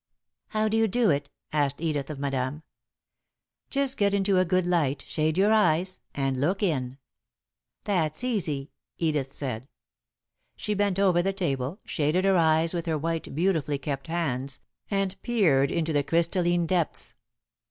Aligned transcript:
"How 0.47 0.67
do 0.67 0.75
you 0.77 0.87
do 0.87 1.11
it?" 1.11 1.29
asked 1.53 1.79
Edith, 1.79 2.09
of 2.09 2.17
Madame. 2.17 2.63
"Just 3.69 3.97
get 3.97 4.15
into 4.15 4.39
a 4.39 4.45
good 4.45 4.65
light, 4.65 5.03
shade 5.03 5.37
your 5.37 5.51
eyes, 5.51 5.99
and 6.15 6.41
look 6.41 6.63
in." 6.63 6.97
"That's 7.83 8.23
easy," 8.23 8.71
Edith 8.97 9.31
said. 9.31 9.67
She 10.55 10.73
bent 10.73 10.97
over 10.97 11.21
the 11.21 11.33
table, 11.33 11.81
shaded 11.85 12.25
her 12.25 12.35
eyes 12.35 12.73
with 12.73 12.87
her 12.87 12.97
white, 12.97 13.35
beautifully 13.35 13.77
kept 13.77 14.07
hands, 14.07 14.57
and 14.89 15.21
peered 15.21 15.69
into 15.69 15.93
the 15.93 16.01
crystalline 16.01 16.65
depths. 16.65 17.13